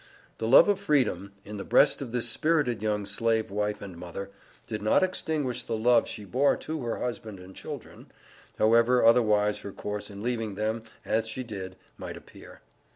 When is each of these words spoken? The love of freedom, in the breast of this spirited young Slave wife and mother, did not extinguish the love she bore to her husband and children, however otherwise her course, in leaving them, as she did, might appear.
The 0.39 0.47
love 0.47 0.67
of 0.67 0.79
freedom, 0.79 1.33
in 1.45 1.57
the 1.57 1.63
breast 1.63 2.01
of 2.01 2.11
this 2.11 2.27
spirited 2.27 2.81
young 2.81 3.05
Slave 3.05 3.51
wife 3.51 3.83
and 3.83 3.95
mother, 3.95 4.31
did 4.65 4.81
not 4.81 5.03
extinguish 5.03 5.61
the 5.61 5.77
love 5.77 6.07
she 6.07 6.25
bore 6.25 6.57
to 6.57 6.81
her 6.81 6.97
husband 6.97 7.39
and 7.39 7.55
children, 7.55 8.11
however 8.57 9.05
otherwise 9.05 9.59
her 9.59 9.71
course, 9.71 10.09
in 10.09 10.23
leaving 10.23 10.55
them, 10.55 10.81
as 11.05 11.27
she 11.27 11.43
did, 11.43 11.75
might 11.99 12.17
appear. 12.17 12.61